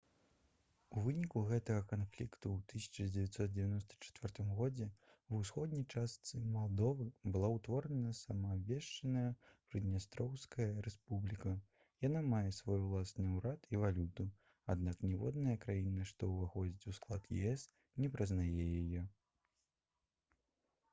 [0.91, 4.45] у выніку гэтага канфлікту ў 1994
[4.77, 4.87] г
[5.33, 9.25] ва ўсходняй частцы малдовы была ўтворана самаабвешчаная
[9.75, 11.53] прыднястроўская рэспубліка
[12.07, 14.27] яна мае свой ўласны ўрад і валюту
[14.75, 17.67] аднак ніводная краіна што ўваходзіць у склад ес
[18.05, 19.07] не прызнае яе